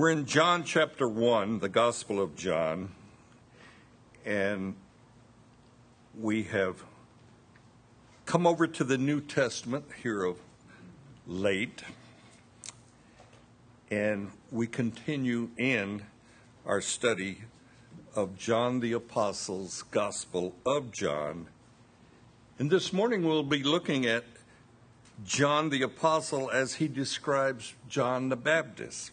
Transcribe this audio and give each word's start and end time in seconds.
We're 0.00 0.08
in 0.12 0.24
John 0.24 0.64
chapter 0.64 1.06
1, 1.06 1.58
the 1.58 1.68
Gospel 1.68 2.22
of 2.22 2.34
John, 2.34 2.92
and 4.24 4.74
we 6.18 6.44
have 6.44 6.82
come 8.24 8.46
over 8.46 8.66
to 8.66 8.82
the 8.82 8.96
New 8.96 9.20
Testament 9.20 9.84
here 10.02 10.24
of 10.24 10.38
late, 11.26 11.82
and 13.90 14.30
we 14.50 14.66
continue 14.66 15.50
in 15.58 16.04
our 16.64 16.80
study 16.80 17.42
of 18.16 18.38
John 18.38 18.80
the 18.80 18.94
Apostle's 18.94 19.82
Gospel 19.90 20.54
of 20.64 20.92
John. 20.92 21.48
And 22.58 22.70
this 22.70 22.90
morning 22.90 23.22
we'll 23.22 23.42
be 23.42 23.62
looking 23.62 24.06
at 24.06 24.24
John 25.26 25.68
the 25.68 25.82
Apostle 25.82 26.50
as 26.50 26.76
he 26.76 26.88
describes 26.88 27.74
John 27.86 28.30
the 28.30 28.36
Baptist. 28.36 29.10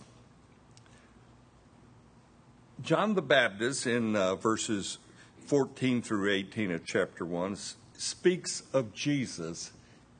John 2.84 3.16
the 3.16 3.24
Baptist, 3.24 3.88
in 3.88 4.16
uh, 4.16 4.36
verses 4.36 5.00
14 5.48 6.04
through 6.04 6.32
18 6.32 6.72
of 6.72 6.86
chapter 6.86 7.26
1, 7.26 7.58
speaks 7.98 8.62
of 8.72 8.94
Jesus 8.94 9.72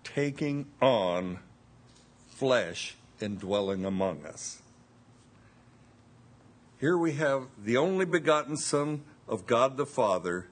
taking 0.04 0.66
on 0.82 1.38
flesh 2.30 2.96
and 3.22 3.40
dwelling 3.40 3.86
among 3.86 4.26
us. 4.26 4.64
Here 6.80 6.98
we 6.98 7.14
have 7.14 7.44
the 7.64 7.78
only 7.78 8.06
begotten 8.06 8.58
Son 8.58 9.04
of 9.28 9.46
God 9.46 9.78
the 9.78 9.86
Father, 9.86 10.48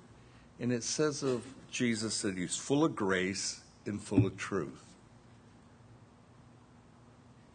and 0.60 0.72
it 0.72 0.84
says 0.84 1.24
of 1.24 1.44
Jesus 1.72 2.22
that 2.22 2.38
he's 2.38 2.56
full 2.56 2.86
of 2.86 2.96
grace 2.96 3.62
and 3.88 4.00
full 4.00 4.28
of 4.28 4.38
truth. 4.38 4.84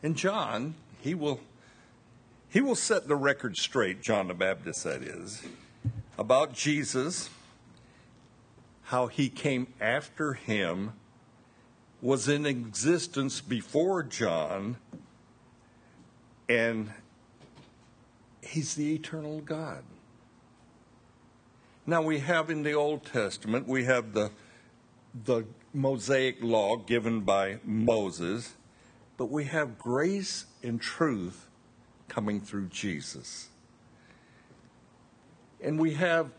And 0.02 0.16
John, 0.16 0.74
he 1.00 1.14
will 1.14 1.40
he 2.50 2.60
will 2.60 2.74
set 2.74 3.08
the 3.08 3.16
record 3.16 3.56
straight, 3.56 4.02
John 4.02 4.28
the 4.28 4.34
Baptist 4.34 4.84
that 4.84 5.02
is, 5.02 5.42
about 6.18 6.52
Jesus, 6.52 7.30
how 8.84 9.06
he 9.06 9.28
came 9.28 9.68
after 9.80 10.34
him, 10.34 10.92
was 12.02 12.28
in 12.28 12.46
existence 12.46 13.40
before 13.40 14.02
John, 14.02 14.76
and 16.48 16.92
he's 18.42 18.74
the 18.74 18.94
eternal 18.94 19.40
God. 19.40 19.84
Now 21.86 22.02
we 22.02 22.18
have 22.18 22.50
in 22.50 22.62
the 22.62 22.72
Old 22.72 23.04
Testament, 23.04 23.66
we 23.68 23.84
have 23.84 24.12
the 24.12 24.30
the 25.24 25.44
Mosaic 25.74 26.40
law 26.40 26.76
given 26.76 27.22
by 27.22 27.58
Moses 27.64 28.54
but 29.20 29.30
we 29.30 29.44
have 29.44 29.78
grace 29.78 30.46
and 30.62 30.80
truth 30.80 31.46
coming 32.10 32.40
through 32.40 32.66
Jesus. 32.66 33.48
And 35.62 35.78
we 35.78 35.94
have 35.94 36.30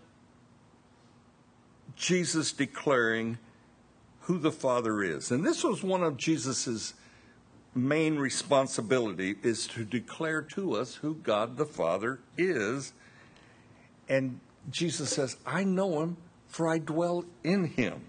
Jesus 1.95 2.51
declaring 2.51 3.39
who 4.21 4.37
the 4.37 4.51
Father 4.51 5.01
is. 5.01 5.31
And 5.31 5.43
this 5.43 5.63
was 5.63 5.81
one 5.81 6.03
of 6.03 6.17
Jesus's 6.17 6.93
main 7.73 8.17
responsibility 8.17 9.35
is 9.41 9.65
to 9.67 9.83
declare 9.83 10.41
to 10.41 10.75
us 10.75 10.95
who 10.95 11.15
God 11.15 11.57
the 11.57 11.65
Father 11.65 12.19
is. 12.37 12.93
And 14.09 14.39
Jesus 14.69 15.09
says, 15.09 15.37
I 15.45 15.63
know 15.63 16.01
him 16.01 16.17
for 16.47 16.67
I 16.67 16.79
dwell 16.79 17.23
in 17.43 17.65
him. 17.65 18.01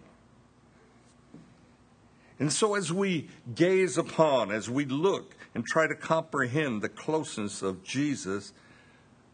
And 2.41 2.53
so, 2.53 2.75
as 2.75 2.93
we 2.93 3.29
gaze 3.55 3.97
upon, 3.97 4.51
as 4.51 4.69
we 4.69 4.85
look 4.85 5.37
and 5.55 5.65
try 5.65 5.87
to 5.87 5.95
comprehend 5.95 6.83
the 6.83 6.89
closeness 6.89 7.63
of 7.63 7.85
Jesus 7.85 8.53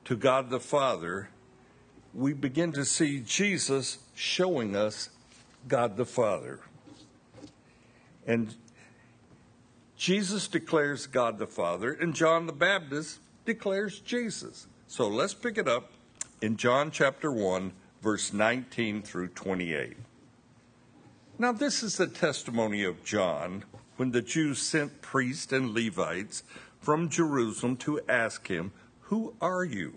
to 0.04 0.16
God 0.16 0.50
the 0.50 0.60
Father, 0.60 1.28
we 2.14 2.32
begin 2.32 2.72
to 2.72 2.84
see 2.84 3.20
Jesus 3.20 3.98
showing 4.14 4.74
us 4.74 5.10
God 5.68 5.96
the 5.96 6.06
Father. 6.06 6.60
And 8.26 8.54
Jesus 9.96 10.48
declares 10.48 11.06
God 11.06 11.38
the 11.38 11.46
Father, 11.46 11.92
and 11.92 12.14
John 12.14 12.46
the 12.46 12.52
Baptist 12.52 13.20
declares 13.44 14.00
Jesus. 14.00 14.66
So 14.86 15.08
let's 15.08 15.34
pick 15.34 15.58
it 15.58 15.68
up 15.68 15.90
in 16.40 16.56
John 16.56 16.90
chapter 16.90 17.32
1, 17.32 17.72
verse 18.00 18.32
19 18.32 19.02
through 19.02 19.28
28. 19.28 19.96
Now, 21.38 21.52
this 21.52 21.82
is 21.82 21.96
the 21.96 22.06
testimony 22.06 22.84
of 22.84 23.04
John 23.04 23.64
when 23.98 24.12
the 24.12 24.22
Jews 24.22 24.60
sent 24.60 25.02
priests 25.02 25.52
and 25.52 25.74
Levites 25.74 26.44
from 26.80 27.08
Jerusalem 27.08 27.76
to 27.78 28.00
ask 28.08 28.46
him, 28.46 28.70
Who 29.02 29.34
are 29.40 29.64
you? 29.64 29.94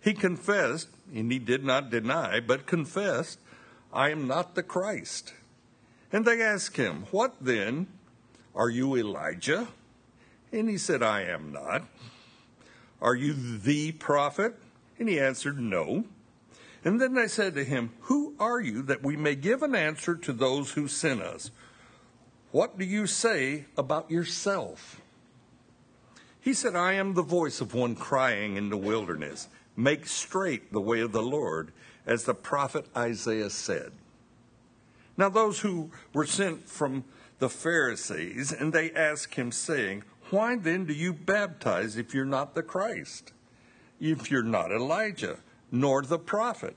He 0.00 0.12
confessed, 0.12 0.88
and 1.12 1.32
he 1.32 1.38
did 1.38 1.64
not 1.64 1.90
deny, 1.90 2.40
but 2.40 2.66
confessed, 2.66 3.38
I 3.92 4.10
am 4.10 4.26
not 4.26 4.54
the 4.54 4.62
Christ. 4.62 5.32
And 6.12 6.26
they 6.26 6.42
asked 6.42 6.76
him, 6.76 7.06
What 7.10 7.34
then? 7.40 7.86
Are 8.54 8.68
you 8.68 8.94
Elijah? 8.94 9.68
And 10.52 10.68
he 10.68 10.76
said, 10.76 11.02
I 11.02 11.22
am 11.22 11.50
not. 11.50 11.84
Are 13.00 13.14
you 13.14 13.32
the 13.32 13.92
prophet? 13.92 14.54
And 14.98 15.08
he 15.08 15.18
answered, 15.18 15.58
No. 15.58 16.04
And 16.84 17.00
then 17.00 17.14
they 17.14 17.26
said 17.26 17.54
to 17.54 17.64
him, 17.64 17.92
Who 18.02 18.34
are 18.38 18.60
you 18.60 18.82
that 18.82 19.02
we 19.02 19.16
may 19.16 19.34
give 19.34 19.62
an 19.62 19.74
answer 19.74 20.14
to 20.14 20.32
those 20.34 20.72
who 20.72 20.88
sent 20.88 21.22
us? 21.22 21.50
What 22.54 22.78
do 22.78 22.84
you 22.84 23.08
say 23.08 23.64
about 23.76 24.12
yourself? 24.12 25.00
He 26.40 26.54
said, 26.54 26.76
I 26.76 26.92
am 26.92 27.14
the 27.14 27.22
voice 27.22 27.60
of 27.60 27.74
one 27.74 27.96
crying 27.96 28.56
in 28.56 28.70
the 28.70 28.76
wilderness, 28.76 29.48
Make 29.76 30.06
straight 30.06 30.72
the 30.72 30.80
way 30.80 31.00
of 31.00 31.10
the 31.10 31.20
Lord, 31.20 31.72
as 32.06 32.22
the 32.22 32.32
prophet 32.32 32.86
Isaiah 32.96 33.50
said. 33.50 33.90
Now, 35.16 35.30
those 35.30 35.58
who 35.58 35.90
were 36.12 36.26
sent 36.26 36.68
from 36.68 37.02
the 37.40 37.48
Pharisees, 37.48 38.52
and 38.52 38.72
they 38.72 38.92
asked 38.92 39.34
him, 39.34 39.50
saying, 39.50 40.04
Why 40.30 40.54
then 40.54 40.84
do 40.84 40.92
you 40.92 41.12
baptize 41.12 41.96
if 41.96 42.14
you're 42.14 42.24
not 42.24 42.54
the 42.54 42.62
Christ? 42.62 43.32
If 43.98 44.30
you're 44.30 44.44
not 44.44 44.70
Elijah? 44.70 45.38
nor 45.72 46.02
the 46.02 46.20
prophet. 46.20 46.76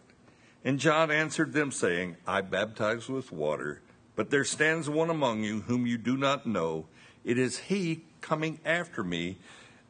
And 0.66 0.80
John 0.80 1.12
answered 1.12 1.54
them, 1.54 1.72
saying, 1.72 2.18
I 2.26 2.42
baptize 2.42 3.08
with 3.08 3.32
water, 3.32 3.82
but 4.18 4.32
there 4.32 4.44
stands 4.44 4.90
one 4.90 5.12
among 5.12 5.44
you 5.44 5.62
whom 5.62 5.86
you 5.86 5.98
do 5.98 6.18
not 6.18 6.48
know. 6.48 6.88
It 7.24 7.38
is 7.38 7.60
he 7.60 8.02
coming 8.20 8.60
after 8.66 9.04
me 9.04 9.38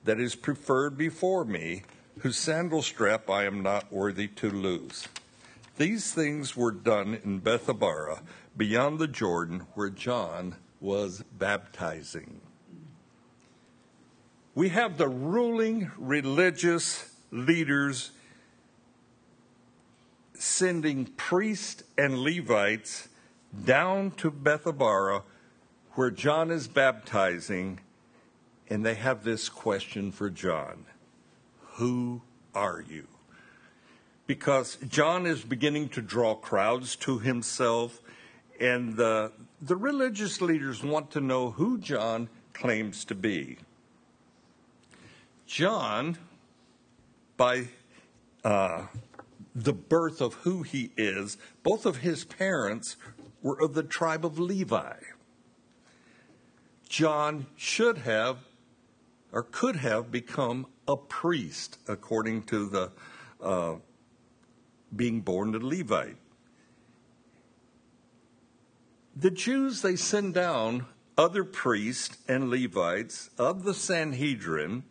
that 0.03 0.19
is 0.19 0.35
preferred 0.35 0.97
before 0.97 1.45
me, 1.45 1.83
whose 2.19 2.37
sandal 2.37 2.81
strap 2.81 3.29
I 3.29 3.45
am 3.45 3.63
not 3.63 3.91
worthy 3.91 4.27
to 4.27 4.51
loose. 4.51 5.07
These 5.77 6.13
things 6.13 6.57
were 6.57 6.71
done 6.71 7.17
in 7.23 7.39
Bethabara, 7.39 8.19
beyond 8.55 8.99
the 8.99 9.07
Jordan, 9.07 9.65
where 9.75 9.89
John 9.89 10.55
was 10.81 11.23
baptizing. 11.37 12.41
We 14.55 14.69
have 14.69 14.97
the 14.97 15.07
ruling 15.07 15.91
religious 15.97 17.15
leaders 17.31 18.11
sending 20.33 21.05
priests 21.05 21.83
and 21.97 22.19
Levites 22.19 23.07
down 23.65 24.11
to 24.11 24.31
Bethabara 24.31 25.23
where 25.97 26.11
John 26.11 26.51
is 26.51 26.67
baptizing, 26.67 27.79
and 28.69 28.85
they 28.85 28.93
have 28.93 29.23
this 29.23 29.49
question 29.49 30.11
for 30.11 30.29
John 30.29 30.85
Who 31.77 32.21
are 32.53 32.83
you? 32.87 33.07
Because 34.27 34.77
John 34.87 35.25
is 35.25 35.41
beginning 35.41 35.89
to 35.89 36.03
draw 36.03 36.35
crowds 36.35 36.95
to 36.97 37.17
himself, 37.17 37.99
and 38.59 38.95
the, 38.95 39.31
the 39.59 39.75
religious 39.75 40.39
leaders 40.39 40.83
want 40.83 41.09
to 41.11 41.19
know 41.19 41.49
who 41.49 41.79
John 41.79 42.29
claims 42.53 43.03
to 43.05 43.15
be. 43.15 43.57
John, 45.47 46.19
by 47.37 47.69
uh, 48.43 48.85
the 49.55 49.73
birth 49.73 50.21
of 50.21 50.35
who 50.35 50.61
he 50.61 50.91
is, 50.95 51.37
both 51.63 51.87
of 51.87 51.97
his 51.97 52.23
parents 52.23 52.97
were 53.41 53.61
of 53.61 53.73
the 53.73 53.83
tribe 53.83 54.25
of 54.25 54.39
Levi. 54.39 54.93
John 56.89 57.47
should 57.55 57.99
have 57.99 58.37
or 59.31 59.43
could 59.43 59.77
have 59.77 60.11
become 60.11 60.67
a 60.87 60.95
priest 60.95 61.77
according 61.87 62.43
to 62.43 62.69
the 62.69 62.91
uh, 63.41 63.75
being 64.95 65.21
born 65.21 65.51
to 65.51 65.59
Levite. 65.59 66.15
The 69.15 69.31
Jews, 69.31 69.81
they 69.81 69.95
send 69.95 70.33
down 70.33 70.85
other 71.17 71.43
priests 71.43 72.17
and 72.27 72.49
Levites 72.49 73.29
of 73.37 73.63
the 73.63 73.73
Sanhedrin 73.73 74.83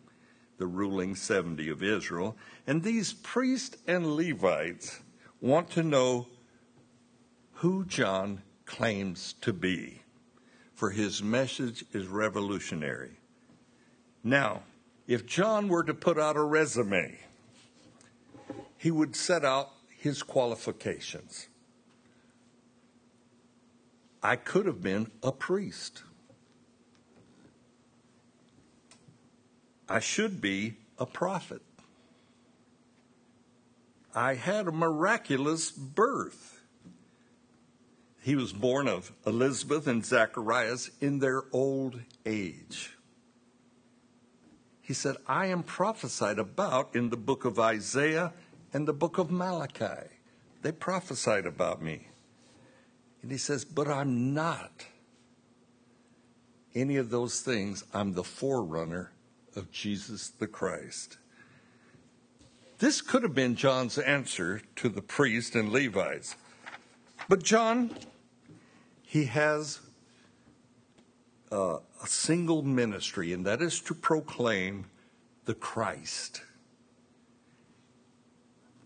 the 0.57 0.67
ruling 0.67 1.15
70 1.15 1.69
of 1.69 1.83
Israel. 1.83 2.35
And 2.65 2.83
these 2.83 3.13
priests 3.13 3.77
and 3.87 4.15
Levites 4.15 5.01
want 5.39 5.69
to 5.71 5.83
know 5.83 6.27
who 7.57 7.83
John 7.85 8.43
claims 8.65 9.33
to 9.41 9.51
be, 9.51 10.01
for 10.75 10.91
his 10.91 11.23
message 11.23 11.83
is 11.91 12.05
revolutionary. 12.05 13.17
Now, 14.23 14.61
if 15.07 15.25
John 15.25 15.67
were 15.67 15.83
to 15.83 15.95
put 15.95 16.19
out 16.19 16.35
a 16.35 16.43
resume, 16.43 17.17
he 18.77 18.91
would 18.91 19.15
set 19.15 19.43
out 19.43 19.71
his 19.97 20.21
qualifications. 20.21 21.47
I 24.21 24.35
could 24.35 24.67
have 24.67 24.83
been 24.83 25.09
a 25.23 25.31
priest. 25.31 26.03
I 29.89 29.99
should 29.99 30.41
be 30.41 30.75
a 30.99 31.07
prophet. 31.07 31.63
I 34.13 34.35
had 34.35 34.67
a 34.67 34.71
miraculous 34.71 35.71
birth. 35.71 36.56
He 38.27 38.35
was 38.35 38.51
born 38.51 38.89
of 38.89 39.13
Elizabeth 39.25 39.87
and 39.87 40.05
Zacharias 40.05 40.91
in 40.99 41.19
their 41.19 41.43
old 41.53 42.01
age. 42.25 42.97
He 44.81 44.93
said, 44.93 45.15
I 45.27 45.45
am 45.45 45.63
prophesied 45.63 46.37
about 46.37 46.93
in 46.93 47.09
the 47.09 47.15
book 47.15 47.45
of 47.45 47.57
Isaiah 47.57 48.33
and 48.73 48.85
the 48.85 48.91
book 48.91 49.17
of 49.17 49.31
Malachi. 49.31 50.09
They 50.61 50.73
prophesied 50.73 51.45
about 51.45 51.81
me. 51.81 52.09
And 53.21 53.31
he 53.31 53.37
says, 53.37 53.63
But 53.63 53.87
I'm 53.87 54.33
not 54.33 54.83
any 56.75 56.97
of 56.97 57.11
those 57.11 57.39
things. 57.39 57.85
I'm 57.93 58.11
the 58.11 58.25
forerunner 58.25 59.13
of 59.55 59.71
Jesus 59.71 60.27
the 60.27 60.47
Christ. 60.47 61.17
This 62.79 63.01
could 63.01 63.23
have 63.23 63.33
been 63.33 63.55
John's 63.55 63.97
answer 63.97 64.63
to 64.75 64.89
the 64.89 65.01
priest 65.01 65.55
and 65.55 65.71
Levites. 65.71 66.35
But 67.29 67.41
John, 67.41 67.91
he 69.09 69.23
has 69.23 69.79
uh, 71.49 71.77
a 72.03 72.07
single 72.07 72.61
ministry, 72.61 73.31
and 73.31 73.45
that 73.45 73.61
is 73.61 73.79
to 73.79 73.95
proclaim 73.95 74.85
the 75.45 75.53
Christ. 75.53 76.41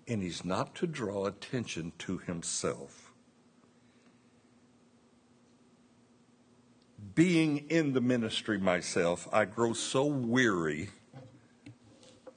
And 0.07 0.21
he's 0.21 0.45
not 0.45 0.75
to 0.75 0.85
draw 0.85 1.25
attention 1.25 1.93
to 1.99 2.19
himself. 2.19 3.11
Being 7.15 7.65
in 7.69 7.93
the 7.93 8.01
ministry 8.01 8.59
myself, 8.59 9.27
I 9.33 9.45
grow 9.45 9.73
so 9.73 10.05
weary 10.05 10.91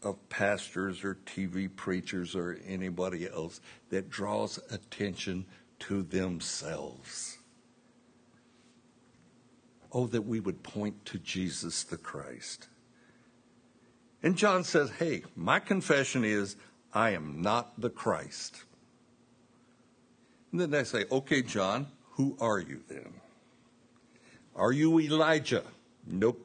of 0.02 0.26
pastors 0.30 1.04
or 1.04 1.18
TV 1.26 1.68
preachers 1.76 2.34
or 2.34 2.58
anybody 2.66 3.28
else 3.28 3.60
that 3.90 4.08
draws 4.08 4.58
attention 4.70 5.44
to 5.80 6.02
themselves. 6.02 7.40
Oh, 9.94 10.08
that 10.08 10.22
we 10.22 10.40
would 10.40 10.64
point 10.64 11.04
to 11.06 11.18
Jesus 11.18 11.84
the 11.84 11.96
Christ. 11.96 12.66
And 14.24 14.36
John 14.36 14.64
says, 14.64 14.90
Hey, 14.98 15.22
my 15.36 15.60
confession 15.60 16.24
is 16.24 16.56
I 16.92 17.10
am 17.10 17.40
not 17.40 17.80
the 17.80 17.90
Christ. 17.90 18.64
And 20.50 20.60
then 20.60 20.70
they 20.70 20.82
say, 20.82 21.04
Okay, 21.12 21.42
John, 21.42 21.86
who 22.12 22.36
are 22.40 22.58
you 22.58 22.80
then? 22.88 23.14
Are 24.56 24.72
you 24.72 24.98
Elijah? 24.98 25.62
Nope. 26.06 26.44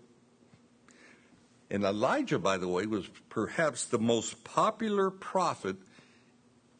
And 1.71 1.83
Elijah, 1.83 2.39
by 2.39 2.57
the 2.57 2.67
way, 2.67 2.85
was 2.85 3.07
perhaps 3.29 3.85
the 3.85 3.99
most 3.99 4.43
popular 4.43 5.09
prophet 5.09 5.75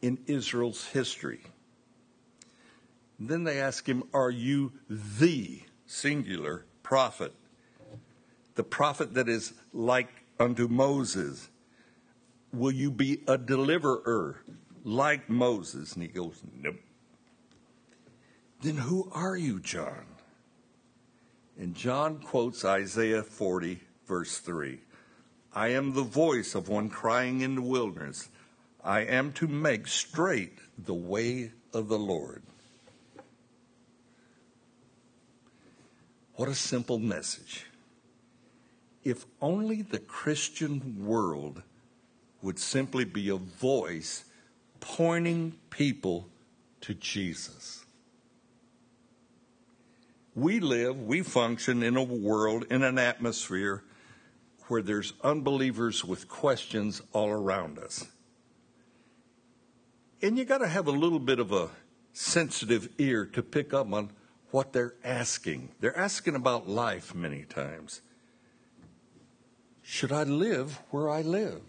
in 0.02 0.18
Israel's 0.26 0.84
history. 0.86 1.40
And 3.18 3.28
then 3.28 3.44
they 3.44 3.60
ask 3.60 3.88
him, 3.88 4.04
Are 4.12 4.30
you 4.30 4.72
the 4.88 5.62
singular 5.90 6.64
prophet? 6.82 7.34
The 8.54 8.62
prophet 8.62 9.14
that 9.14 9.28
is 9.28 9.54
like 9.72 10.08
unto 10.38 10.68
Moses. 10.68 11.48
Will 12.52 12.72
you 12.72 12.90
be 12.90 13.22
a 13.26 13.36
deliverer 13.36 14.40
like 14.84 15.28
Moses? 15.28 15.94
And 15.94 16.02
he 16.02 16.08
goes, 16.08 16.40
Nope. 16.56 16.76
Then 18.62 18.76
who 18.76 19.10
are 19.12 19.36
you, 19.36 19.60
John? 19.60 20.06
And 21.58 21.74
John 21.74 22.18
quotes 22.18 22.64
Isaiah 22.64 23.22
40, 23.22 23.80
verse 24.06 24.38
3. 24.38 24.78
I 25.54 25.68
am 25.68 25.94
the 25.94 26.02
voice 26.02 26.54
of 26.54 26.68
one 26.68 26.88
crying 26.88 27.40
in 27.40 27.56
the 27.56 27.62
wilderness. 27.62 28.28
I 28.84 29.00
am 29.00 29.32
to 29.34 29.48
make 29.48 29.86
straight 29.86 30.58
the 30.78 30.94
way 30.94 31.52
of 31.74 31.88
the 31.88 31.98
Lord. 31.98 32.42
What 36.40 36.48
a 36.48 36.54
simple 36.54 36.98
message. 36.98 37.66
If 39.04 39.26
only 39.42 39.82
the 39.82 39.98
Christian 39.98 41.04
world 41.04 41.62
would 42.40 42.58
simply 42.58 43.04
be 43.04 43.28
a 43.28 43.36
voice 43.36 44.24
pointing 44.80 45.58
people 45.68 46.30
to 46.80 46.94
Jesus. 46.94 47.84
We 50.34 50.60
live, 50.60 50.98
we 51.02 51.20
function 51.20 51.82
in 51.82 51.98
a 51.98 52.02
world, 52.02 52.64
in 52.70 52.84
an 52.84 52.98
atmosphere 52.98 53.84
where 54.68 54.80
there's 54.80 55.12
unbelievers 55.22 56.06
with 56.06 56.26
questions 56.26 57.02
all 57.12 57.28
around 57.28 57.78
us. 57.78 58.06
And 60.22 60.38
you 60.38 60.46
got 60.46 60.58
to 60.58 60.68
have 60.68 60.86
a 60.86 60.90
little 60.90 61.20
bit 61.20 61.38
of 61.38 61.52
a 61.52 61.68
sensitive 62.14 62.88
ear 62.96 63.26
to 63.26 63.42
pick 63.42 63.74
up 63.74 63.92
on 63.92 64.12
what 64.50 64.72
they're 64.72 64.94
asking. 65.04 65.70
They're 65.80 65.96
asking 65.96 66.34
about 66.34 66.68
life 66.68 67.14
many 67.14 67.42
times. 67.42 68.00
Should 69.82 70.12
I 70.12 70.22
live 70.22 70.80
where 70.90 71.10
I 71.10 71.22
live? 71.22 71.62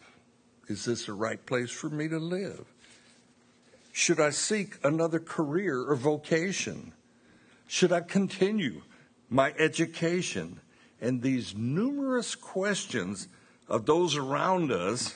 Is 0.68 0.86
this 0.86 1.06
the 1.06 1.13
right 1.13 1.44
place 1.45 1.72
for 1.72 1.89
me 1.89 2.07
to 2.07 2.19
live? 2.19 2.66
Should 3.92 4.19
I 4.19 4.30
seek 4.30 4.78
another 4.83 5.19
career 5.19 5.81
or 5.81 5.95
vocation? 5.95 6.94
Should 7.68 7.92
I 7.92 8.01
continue 8.01 8.81
my 9.30 9.54
education? 9.57 10.60
And 11.01 11.22
these 11.22 11.56
numerous 11.56 12.36
questions 12.36 13.27
of 13.68 13.86
those 13.86 14.16
around 14.16 14.72
us 14.72 15.16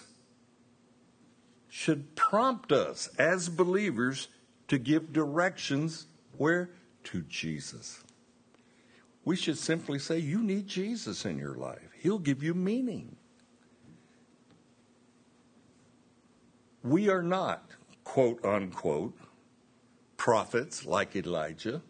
should 1.69 2.15
prompt 2.15 2.71
us 2.71 3.07
as 3.19 3.49
believers 3.49 4.29
to 4.67 4.77
give 4.77 5.13
directions 5.13 6.07
where? 6.37 6.69
To 7.05 7.21
Jesus. 7.21 8.03
We 9.23 9.35
should 9.35 9.57
simply 9.57 9.99
say, 9.99 10.19
You 10.19 10.43
need 10.43 10.67
Jesus 10.67 11.25
in 11.25 11.37
your 11.37 11.55
life, 11.55 11.89
He'll 11.99 12.19
give 12.19 12.43
you 12.43 12.53
meaning. 12.53 13.15
We 16.83 17.09
are 17.09 17.23
not, 17.23 17.71
quote 18.03 18.43
unquote, 18.45 19.17
prophets 20.17 20.85
like 20.85 21.15
Elijah 21.15 21.81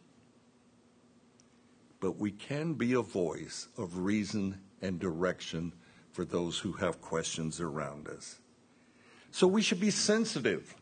but 2.06 2.20
we 2.20 2.30
can 2.30 2.76
be 2.76 2.94
a 2.94 3.02
voice 3.02 3.68
of 3.80 3.98
reason 3.98 4.62
and 4.80 5.00
direction 5.00 5.74
for 6.12 6.24
those 6.24 6.60
who 6.60 6.74
have 6.74 7.02
questions 7.02 7.60
around 7.60 8.08
us. 8.08 8.38
So 9.32 9.48
we 9.48 9.64
should 9.64 9.80
be 9.80 9.90
sensitive 9.90 10.76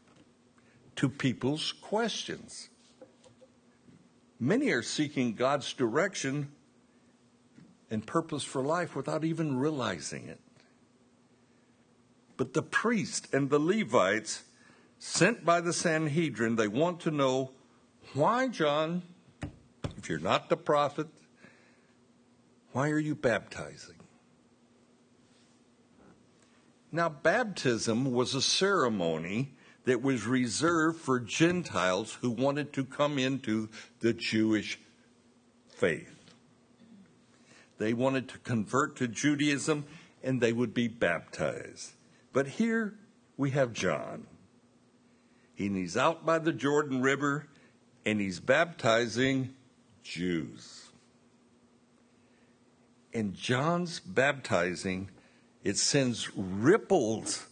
to 0.97 1.07
people's 1.07 1.71
questions. 1.71 2.67
Many 4.43 4.71
are 4.71 4.81
seeking 4.81 5.35
God's 5.35 5.71
direction 5.71 6.51
and 7.89 8.05
purpose 8.05 8.43
for 8.43 8.61
life 8.61 8.93
without 8.93 9.23
even 9.23 9.55
realizing 9.55 10.27
it. 10.27 10.41
But 12.35 12.51
the 12.51 12.61
priest 12.61 13.33
and 13.33 13.49
the 13.49 13.57
Levites, 13.57 14.43
sent 14.99 15.45
by 15.45 15.61
the 15.61 15.71
Sanhedrin, 15.71 16.57
they 16.57 16.67
want 16.67 16.99
to 17.01 17.11
know 17.11 17.51
why 18.13 18.49
John 18.49 19.03
if 19.97 20.09
you're 20.09 20.19
not 20.19 20.49
the 20.49 20.57
prophet, 20.57 21.07
why 22.73 22.89
are 22.89 22.99
you 22.99 23.15
baptizing? 23.15 23.95
Now, 26.91 27.07
baptism 27.07 28.11
was 28.11 28.35
a 28.35 28.41
ceremony 28.41 29.53
that 29.85 30.01
was 30.01 30.25
reserved 30.25 30.99
for 30.99 31.19
Gentiles 31.19 32.17
who 32.21 32.29
wanted 32.29 32.73
to 32.73 32.85
come 32.85 33.17
into 33.17 33.69
the 33.99 34.13
Jewish 34.13 34.79
faith. 35.69 36.09
They 37.77 37.93
wanted 37.93 38.29
to 38.29 38.37
convert 38.39 38.95
to 38.97 39.07
Judaism 39.07 39.85
and 40.23 40.39
they 40.39 40.53
would 40.53 40.73
be 40.73 40.87
baptized. 40.87 41.91
But 42.31 42.47
here 42.47 42.93
we 43.35 43.51
have 43.51 43.73
John. 43.73 44.25
And 45.57 45.75
he's 45.75 45.97
out 45.97 46.25
by 46.25 46.39
the 46.39 46.53
Jordan 46.53 47.01
River 47.01 47.47
and 48.05 48.21
he's 48.21 48.39
baptizing 48.39 49.53
Jews. 50.03 50.89
And 53.13 53.33
John's 53.33 53.99
baptizing, 53.99 55.09
it 55.63 55.77
sends 55.77 56.35
ripples 56.35 57.47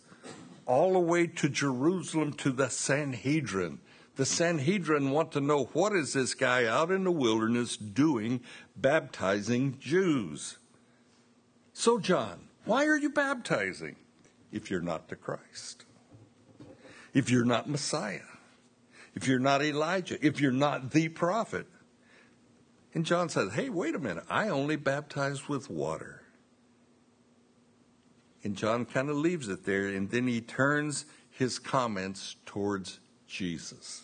all 0.66 0.94
the 0.94 1.00
way 1.00 1.28
to 1.28 1.50
Jerusalem 1.50 2.34
to 2.34 2.52
the 2.52 2.70
Sanhedrin. 2.70 3.80
The 4.16 4.26
Sanhedrin 4.26 5.12
want 5.12 5.32
to 5.32 5.42
know 5.42 5.66
what 5.74 5.94
is 5.94 6.14
this 6.14 6.34
guy 6.34 6.66
out 6.66 6.92
in 6.92 7.04
the 7.06 7.12
wilderness 7.12 7.78
doing 7.78 8.42
baptizing 8.76 9.78
Jews? 9.80 10.58
So, 11.74 11.98
John, 11.98 12.50
Why 12.66 12.86
are 12.86 12.98
you 12.98 13.10
baptizing 13.10 13.96
if 14.52 14.70
you're 14.70 14.82
not 14.82 15.08
the 15.08 15.16
Christ? 15.16 15.86
If 17.14 17.32
you're 17.32 17.46
not 17.46 17.70
Messiah? 17.70 18.20
If 19.16 19.28
you're 19.28 19.40
not 19.40 19.64
Elijah? 19.64 20.24
If 20.26 20.40
you're 20.40 20.52
not 20.52 20.92
the 20.92 21.10
prophet? 21.10 21.68
And 22.94 23.06
John 23.06 23.30
says, 23.30 23.54
Hey, 23.54 23.70
wait 23.70 23.96
a 23.96 24.00
minute. 24.00 24.26
I 24.30 24.50
only 24.50 24.76
baptize 24.76 25.50
with 25.50 25.70
water. 25.70 26.21
And 28.44 28.56
John 28.56 28.86
kind 28.86 29.10
of 29.10 29.18
leaves 29.18 29.50
it 29.50 29.66
there, 29.66 29.88
and 29.88 30.10
then 30.10 30.28
he 30.28 30.42
turns 30.42 31.06
his 31.30 31.60
comments 31.60 32.36
towards 32.46 33.00
Jesus. 33.28 34.04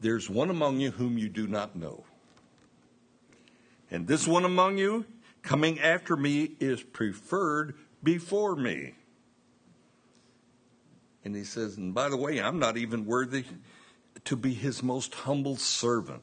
There's 0.00 0.30
one 0.30 0.50
among 0.50 0.80
you 0.80 0.92
whom 0.92 1.18
you 1.18 1.28
do 1.28 1.46
not 1.46 1.74
know. 1.74 2.04
And 3.90 4.06
this 4.06 4.26
one 4.26 4.44
among 4.44 4.78
you 4.78 5.06
coming 5.42 5.80
after 5.80 6.16
me 6.16 6.52
is 6.60 6.82
preferred 6.82 7.74
before 8.02 8.54
me. 8.54 8.94
And 11.24 11.34
he 11.34 11.44
says, 11.44 11.76
and 11.76 11.94
by 11.94 12.08
the 12.08 12.16
way, 12.16 12.40
I'm 12.40 12.58
not 12.58 12.76
even 12.76 13.06
worthy 13.06 13.44
to 14.24 14.36
be 14.36 14.54
his 14.54 14.82
most 14.82 15.14
humble 15.14 15.56
servant. 15.56 16.22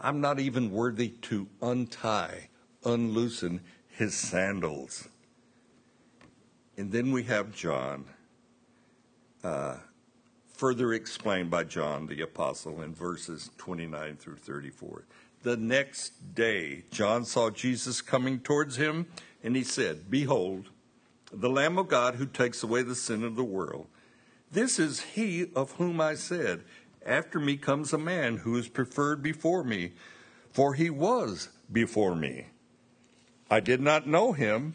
I'm 0.00 0.20
not 0.20 0.40
even 0.40 0.70
worthy 0.70 1.10
to 1.22 1.46
untie, 1.62 2.48
unloosen 2.84 3.60
his 3.88 4.14
sandals. 4.14 5.08
And 6.76 6.90
then 6.90 7.12
we 7.12 7.22
have 7.24 7.54
John, 7.54 8.04
uh, 9.44 9.76
further 10.52 10.92
explained 10.92 11.50
by 11.50 11.64
John 11.64 12.06
the 12.06 12.20
Apostle 12.22 12.82
in 12.82 12.94
verses 12.94 13.50
29 13.58 14.16
through 14.16 14.36
34. 14.36 15.04
The 15.42 15.56
next 15.56 16.34
day, 16.34 16.84
John 16.90 17.24
saw 17.24 17.50
Jesus 17.50 18.00
coming 18.00 18.40
towards 18.40 18.76
him, 18.76 19.06
and 19.42 19.54
he 19.54 19.62
said, 19.62 20.10
Behold, 20.10 20.70
the 21.32 21.50
Lamb 21.50 21.78
of 21.78 21.88
God 21.88 22.16
who 22.16 22.26
takes 22.26 22.62
away 22.62 22.82
the 22.82 22.94
sin 22.94 23.22
of 23.22 23.36
the 23.36 23.44
world. 23.44 23.86
This 24.50 24.78
is 24.78 25.00
he 25.00 25.46
of 25.54 25.72
whom 25.72 26.00
I 26.00 26.14
said, 26.14 26.62
After 27.04 27.38
me 27.38 27.56
comes 27.56 27.92
a 27.92 27.98
man 27.98 28.38
who 28.38 28.56
is 28.56 28.68
preferred 28.68 29.22
before 29.22 29.64
me, 29.64 29.92
for 30.52 30.74
he 30.74 30.90
was 30.90 31.48
before 31.70 32.14
me. 32.14 32.46
I 33.50 33.60
did 33.60 33.80
not 33.80 34.06
know 34.06 34.32
him 34.32 34.74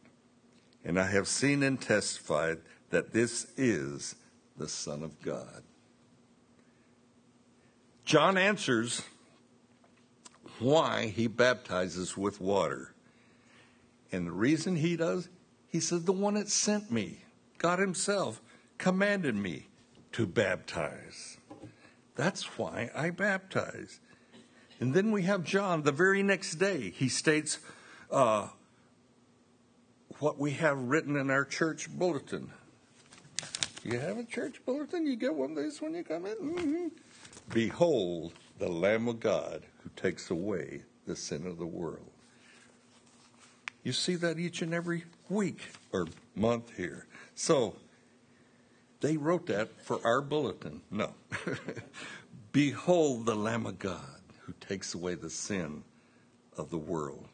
and 0.83 0.99
I 0.99 1.07
have 1.07 1.27
seen 1.27 1.63
and 1.63 1.79
testified 1.79 2.59
that 2.89 3.13
this 3.13 3.47
is 3.57 4.15
the 4.57 4.67
Son 4.67 5.03
of 5.03 5.21
God. 5.21 5.63
John 8.05 8.37
answers 8.37 9.03
why 10.59 11.07
he 11.07 11.27
baptizes 11.27 12.17
with 12.17 12.41
water. 12.41 12.93
And 14.11 14.27
the 14.27 14.31
reason 14.31 14.75
he 14.75 14.95
does, 14.95 15.29
he 15.67 15.79
says, 15.79 16.03
the 16.03 16.11
one 16.11 16.33
that 16.33 16.49
sent 16.49 16.91
me, 16.91 17.19
God 17.57 17.79
Himself, 17.79 18.41
commanded 18.77 19.35
me 19.35 19.67
to 20.11 20.27
baptize. 20.27 21.37
That's 22.15 22.57
why 22.57 22.91
I 22.93 23.09
baptize. 23.09 23.99
And 24.79 24.93
then 24.93 25.11
we 25.11 25.23
have 25.23 25.43
John 25.43 25.83
the 25.83 25.91
very 25.91 26.23
next 26.23 26.55
day. 26.55 26.89
He 26.89 27.07
states, 27.07 27.59
uh, 28.11 28.49
what 30.21 30.37
we 30.37 30.51
have 30.51 30.77
written 30.77 31.17
in 31.17 31.31
our 31.31 31.43
church 31.43 31.89
bulletin. 31.89 32.51
You 33.83 33.97
have 33.99 34.19
a 34.19 34.23
church 34.23 34.61
bulletin? 34.65 35.07
You 35.07 35.15
get 35.15 35.33
one 35.33 35.51
of 35.51 35.57
these 35.57 35.81
when 35.81 35.95
you 35.95 36.03
come 36.03 36.27
in? 36.27 36.35
Mm-hmm. 36.35 36.87
Behold 37.51 38.33
the 38.59 38.69
Lamb 38.69 39.07
of 39.07 39.19
God 39.19 39.63
who 39.83 39.89
takes 39.95 40.29
away 40.29 40.83
the 41.07 41.15
sin 41.15 41.47
of 41.47 41.57
the 41.57 41.65
world. 41.65 42.11
You 43.83 43.93
see 43.93 44.13
that 44.17 44.37
each 44.37 44.61
and 44.61 44.75
every 44.75 45.05
week 45.27 45.61
or 45.91 46.07
month 46.35 46.77
here. 46.77 47.07
So, 47.33 47.75
they 48.99 49.17
wrote 49.17 49.47
that 49.47 49.81
for 49.81 49.99
our 50.05 50.21
bulletin. 50.21 50.81
No. 50.91 51.15
Behold 52.51 53.25
the 53.25 53.33
Lamb 53.33 53.65
of 53.65 53.79
God 53.79 54.21
who 54.41 54.53
takes 54.59 54.93
away 54.93 55.15
the 55.15 55.31
sin 55.31 55.83
of 56.55 56.69
the 56.69 56.77
world. 56.77 57.27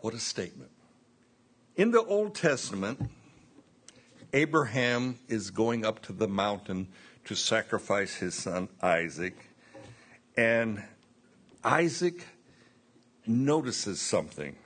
What 0.00 0.14
a 0.14 0.18
statement. 0.18 0.70
In 1.76 1.90
the 1.90 2.02
Old 2.02 2.34
Testament, 2.34 3.10
Abraham 4.32 5.18
is 5.28 5.50
going 5.50 5.84
up 5.84 6.00
to 6.02 6.12
the 6.12 6.28
mountain 6.28 6.88
to 7.24 7.34
sacrifice 7.34 8.14
his 8.14 8.34
son 8.34 8.68
Isaac. 8.80 9.36
And 10.36 10.82
Isaac 11.62 12.24
notices 13.26 14.00
something. 14.00 14.56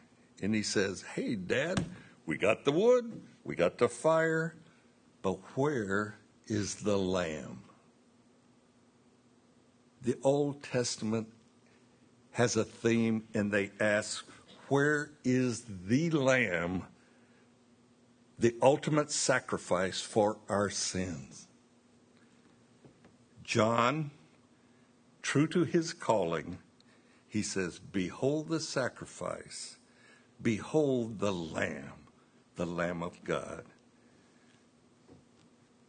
And 0.41 0.55
he 0.55 0.63
says, 0.63 1.03
Hey, 1.03 1.35
Dad, 1.35 1.85
we 2.27 2.37
got 2.37 2.65
the 2.65 2.73
wood, 2.73 3.21
we 3.43 3.57
got 3.57 3.79
the 3.79 3.89
fire, 3.89 4.55
but 5.23 5.39
where 5.57 6.17
is 6.47 6.77
the 6.77 6.97
lamb? 6.97 7.63
The 10.03 10.17
Old 10.23 10.63
Testament 10.63 11.29
has 12.33 12.57
a 12.57 12.65
theme, 12.65 13.25
and 13.33 13.51
they 13.51 13.71
ask, 13.81 14.27
where 14.69 15.11
is 15.25 15.65
the 15.87 16.11
Lamb, 16.11 16.85
the 18.39 18.55
ultimate 18.63 19.11
sacrifice 19.11 20.01
for 20.01 20.39
our 20.49 20.71
sins? 20.71 21.47
John, 23.43 24.11
true 25.23 25.47
to 25.49 25.65
his 25.65 25.93
calling, 25.93 26.59
he 27.29 27.43
says, 27.43 27.79
Behold 27.79 28.49
the 28.49 28.61
sacrifice, 28.61 29.77
behold 30.41 31.19
the 31.19 31.33
Lamb, 31.33 32.09
the 32.57 32.67
Lamb 32.67 33.03
of 33.03 33.23
God. 33.25 33.65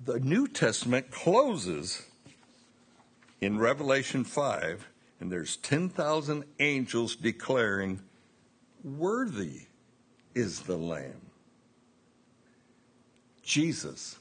The 0.04 0.20
New 0.20 0.48
Testament 0.48 1.12
closes 1.12 2.04
in 3.42 3.58
Revelation 3.58 4.24
5, 4.24 4.88
and 5.20 5.32
there's 5.32 5.58
10,000 5.58 6.44
angels 6.60 7.16
declaring, 7.16 8.02
Worthy 8.86 9.62
is 10.36 10.62
the 10.62 10.78
Lamb. 10.78 11.32
Jesus, 13.42 14.20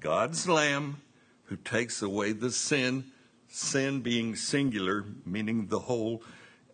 God's 0.00 0.48
Lamb, 0.48 1.00
who 1.44 1.54
takes 1.54 2.02
away 2.02 2.32
the 2.32 2.50
sin, 2.50 3.04
sin 3.46 4.00
being 4.00 4.34
singular, 4.34 5.04
meaning 5.24 5.68
the 5.68 5.78
whole 5.78 6.24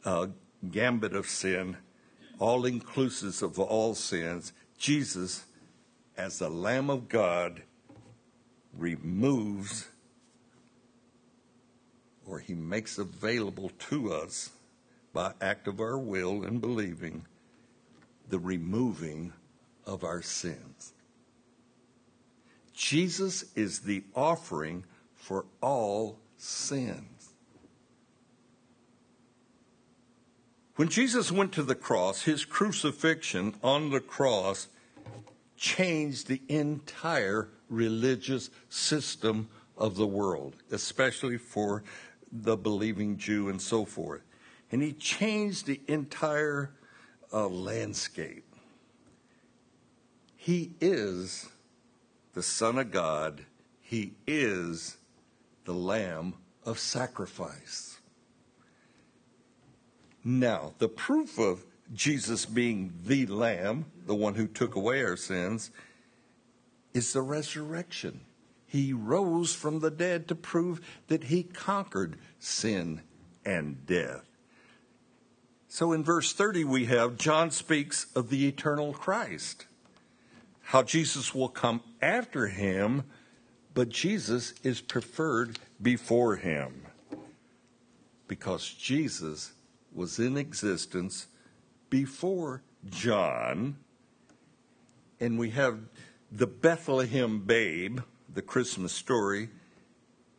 uh, 0.06 0.28
gambit 0.70 1.14
of 1.14 1.26
sin, 1.26 1.76
all 2.38 2.64
inclusive 2.64 3.42
of 3.42 3.58
all 3.60 3.94
sins. 3.94 4.54
Jesus, 4.78 5.44
as 6.16 6.38
the 6.38 6.48
Lamb 6.48 6.88
of 6.88 7.10
God, 7.10 7.64
removes 8.72 9.88
or 12.26 12.38
he 12.38 12.54
makes 12.54 12.96
available 12.96 13.70
to 13.90 14.10
us 14.10 14.53
by 15.14 15.32
act 15.40 15.66
of 15.68 15.80
our 15.80 15.96
will 15.96 16.44
and 16.44 16.60
believing 16.60 17.24
the 18.28 18.38
removing 18.38 19.32
of 19.86 20.04
our 20.04 20.20
sins. 20.20 20.92
Jesus 22.74 23.44
is 23.54 23.80
the 23.80 24.02
offering 24.14 24.84
for 25.14 25.46
all 25.62 26.18
sins. 26.36 27.30
When 30.76 30.88
Jesus 30.88 31.30
went 31.30 31.52
to 31.52 31.62
the 31.62 31.76
cross, 31.76 32.22
his 32.22 32.44
crucifixion 32.44 33.54
on 33.62 33.90
the 33.90 34.00
cross 34.00 34.66
changed 35.56 36.26
the 36.26 36.42
entire 36.48 37.48
religious 37.70 38.50
system 38.68 39.48
of 39.78 39.94
the 39.94 40.06
world, 40.06 40.56
especially 40.72 41.38
for 41.38 41.84
the 42.32 42.56
believing 42.56 43.16
Jew 43.16 43.48
and 43.48 43.62
so 43.62 43.84
forth 43.84 44.22
and 44.74 44.82
he 44.82 44.92
changed 44.92 45.66
the 45.66 45.80
entire 45.86 46.68
uh, 47.32 47.46
landscape. 47.46 48.56
He 50.34 50.72
is 50.80 51.48
the 52.32 52.42
Son 52.42 52.80
of 52.80 52.90
God, 52.90 53.46
he 53.80 54.14
is 54.26 54.96
the 55.64 55.72
Lamb 55.72 56.34
of 56.66 56.80
sacrifice. 56.80 58.00
Now, 60.24 60.74
the 60.78 60.88
proof 60.88 61.38
of 61.38 61.64
Jesus 61.92 62.44
being 62.44 62.94
the 63.04 63.26
Lamb, 63.26 63.84
the 64.08 64.16
one 64.16 64.34
who 64.34 64.48
took 64.48 64.74
away 64.74 65.04
our 65.04 65.16
sins, 65.16 65.70
is 66.92 67.12
the 67.12 67.22
resurrection. 67.22 68.22
He 68.66 68.92
rose 68.92 69.54
from 69.54 69.78
the 69.78 69.92
dead 69.92 70.26
to 70.26 70.34
prove 70.34 70.80
that 71.06 71.22
he 71.22 71.44
conquered 71.44 72.18
sin 72.40 73.02
and 73.44 73.86
death. 73.86 74.33
So 75.74 75.90
in 75.90 76.04
verse 76.04 76.32
30, 76.32 76.62
we 76.62 76.84
have 76.84 77.16
John 77.16 77.50
speaks 77.50 78.06
of 78.14 78.30
the 78.30 78.46
eternal 78.46 78.92
Christ, 78.92 79.66
how 80.62 80.84
Jesus 80.84 81.34
will 81.34 81.48
come 81.48 81.80
after 82.00 82.46
him, 82.46 83.02
but 83.74 83.88
Jesus 83.88 84.54
is 84.62 84.80
preferred 84.80 85.58
before 85.82 86.36
him 86.36 86.86
because 88.28 88.72
Jesus 88.72 89.52
was 89.92 90.20
in 90.20 90.36
existence 90.36 91.26
before 91.90 92.62
John. 92.88 93.76
And 95.18 95.40
we 95.40 95.50
have 95.50 95.80
the 96.30 96.46
Bethlehem 96.46 97.40
babe, 97.40 97.98
the 98.32 98.42
Christmas 98.42 98.92
story, 98.92 99.48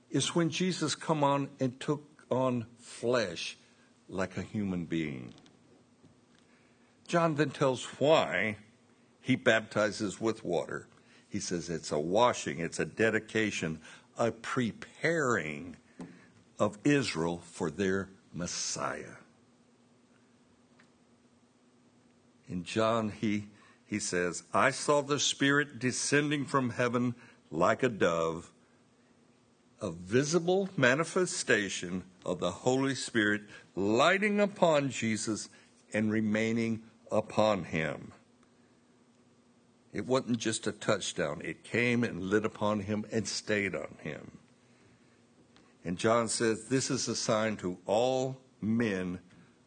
is 0.10 0.34
when 0.34 0.50
Jesus 0.50 0.96
come 0.96 1.26
on 1.26 1.50
and 1.60 1.78
took 1.78 2.24
on 2.32 2.68
flesh 2.80 3.58
like 4.10 4.38
a 4.38 4.42
human 4.42 4.86
being. 4.86 5.34
John 7.08 7.36
then 7.36 7.52
tells 7.52 7.86
why 8.00 8.58
he 9.22 9.36
baptizes 9.36 10.20
with 10.20 10.44
water. 10.44 10.88
He 11.30 11.40
says 11.40 11.70
it's 11.70 11.92
a 11.92 12.00
washing, 12.00 12.60
it's 12.60 12.80
a 12.80 12.86
dedication, 12.86 13.80
a 14.18 14.32
preparing 14.32 15.76
of 16.58 16.78
Israel 16.84 17.42
for 17.52 17.70
their 17.70 18.10
Messiah. 18.34 19.16
In 22.48 22.64
John, 22.64 23.10
he, 23.10 23.48
he 23.86 24.00
says, 24.00 24.44
I 24.54 24.72
saw 24.72 25.02
the 25.02 25.20
Spirit 25.20 25.80
descending 25.80 26.46
from 26.46 26.72
heaven 26.72 27.16
like 27.52 27.84
a 27.84 27.90
dove, 27.90 28.52
a 29.82 29.92
visible 29.92 30.70
manifestation 30.78 32.04
of 32.26 32.40
the 32.40 32.52
Holy 32.52 32.96
Spirit 32.96 33.44
lighting 33.76 34.40
upon 34.40 34.90
Jesus 34.90 35.50
and 35.94 36.12
remaining 36.12 36.82
upon 37.12 37.66
him. 37.66 38.12
It 39.94 40.06
wasn't 40.06 40.40
just 40.40 40.68
a 40.68 40.74
touchdown, 40.74 41.42
it 41.46 41.64
came 41.64 42.04
and 42.04 42.24
lit 42.24 42.44
upon 42.44 42.82
him 42.82 43.06
and 43.12 43.26
stayed 43.28 43.76
on 43.76 43.96
him. 44.02 44.40
And 45.86 45.98
John 45.98 46.28
says 46.28 46.66
this 46.66 46.90
is 46.90 47.08
a 47.08 47.16
sign 47.16 47.58
to 47.58 47.78
all 47.86 48.38
men 48.60 49.20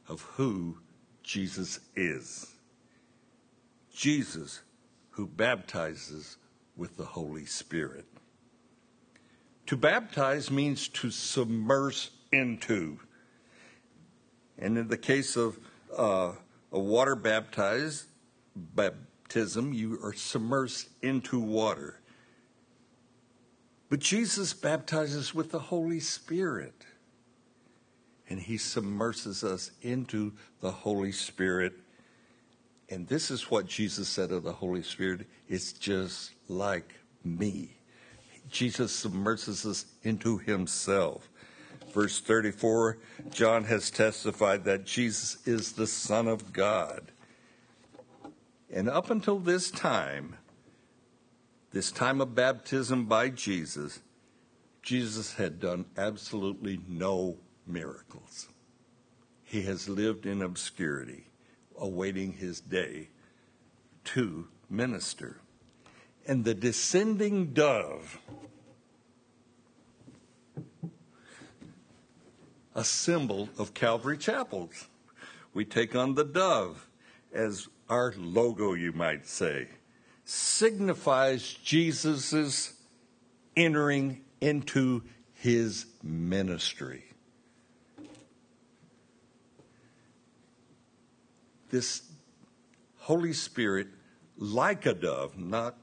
of 0.08 0.22
who 0.22 0.78
Jesus 1.22 1.80
is. 1.94 2.54
Jesus, 3.94 4.60
who 5.10 5.26
baptizes 5.26 6.36
with 6.76 6.96
the 6.96 7.04
Holy 7.04 7.46
Spirit. 7.46 8.04
To 9.66 9.76
baptize 9.76 10.50
means 10.50 10.88
to 10.88 11.10
submerge 11.10 12.10
into. 12.32 12.98
And 14.58 14.76
in 14.76 14.88
the 14.88 14.98
case 14.98 15.36
of 15.36 15.58
uh, 15.96 16.32
a 16.72 16.78
water 16.78 17.14
baptized 17.14 18.06
baptism, 18.56 19.72
you 19.72 19.98
are 20.02 20.12
submerged 20.12 20.88
into 21.02 21.38
water. 21.38 22.00
But 23.88 24.00
Jesus 24.00 24.52
baptizes 24.52 25.34
with 25.34 25.50
the 25.50 25.58
Holy 25.58 26.00
Spirit. 26.00 26.84
And 28.28 28.38
he 28.38 28.56
submerses 28.56 29.42
us 29.42 29.70
into 29.80 30.32
the 30.60 30.70
Holy 30.70 31.12
Spirit. 31.12 31.72
And 32.90 33.06
this 33.06 33.30
is 33.30 33.50
what 33.50 33.66
Jesus 33.66 34.08
said 34.08 34.32
of 34.32 34.42
the 34.42 34.52
Holy 34.52 34.82
Spirit 34.82 35.26
it's 35.48 35.72
just 35.72 36.32
like 36.48 36.94
me. 37.24 37.76
Jesus 38.50 39.04
submerses 39.04 39.64
us 39.64 39.86
into 40.02 40.38
himself. 40.38 41.30
Verse 41.98 42.20
34 42.20 42.96
John 43.30 43.64
has 43.64 43.90
testified 43.90 44.62
that 44.62 44.86
Jesus 44.86 45.36
is 45.44 45.72
the 45.72 45.88
Son 45.88 46.28
of 46.28 46.52
God. 46.52 47.10
And 48.72 48.88
up 48.88 49.10
until 49.10 49.40
this 49.40 49.68
time, 49.68 50.36
this 51.72 51.90
time 51.90 52.20
of 52.20 52.36
baptism 52.36 53.06
by 53.06 53.30
Jesus, 53.30 53.98
Jesus 54.80 55.34
had 55.34 55.58
done 55.58 55.86
absolutely 55.96 56.78
no 56.86 57.38
miracles. 57.66 58.46
He 59.42 59.62
has 59.62 59.88
lived 59.88 60.24
in 60.24 60.40
obscurity, 60.40 61.26
awaiting 61.76 62.34
his 62.34 62.60
day 62.60 63.08
to 64.04 64.46
minister. 64.70 65.40
And 66.28 66.44
the 66.44 66.54
descending 66.54 67.46
dove, 67.54 68.20
a 72.78 72.84
symbol 72.84 73.48
of 73.58 73.74
Calvary 73.74 74.16
Chapels. 74.16 74.86
We 75.52 75.64
take 75.64 75.96
on 75.96 76.14
the 76.14 76.24
dove 76.24 76.86
as 77.34 77.66
our 77.90 78.14
logo, 78.16 78.74
you 78.74 78.92
might 78.92 79.26
say 79.26 79.66
signifies 80.24 81.54
Jesus' 81.54 82.74
entering 83.56 84.20
into 84.42 85.02
his 85.32 85.86
ministry. 86.02 87.02
This 91.70 92.02
Holy 92.98 93.32
Spirit, 93.32 93.88
like 94.36 94.84
a 94.84 94.92
dove, 94.92 95.38
not 95.38 95.78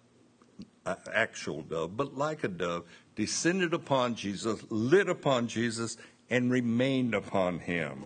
an 0.86 0.97
actual 1.12 1.63
dove, 1.63 1.97
but 1.97 2.15
like 2.15 2.43
a 2.43 2.47
dove, 2.47 2.86
descended 3.15 3.73
upon 3.73 4.13
Jesus, 4.13 4.63
lit 4.69 5.10
upon 5.10 5.47
Jesus, 5.47 5.97
and 6.29 6.51
remained 6.51 7.13
upon 7.13 7.59
him. 7.59 8.05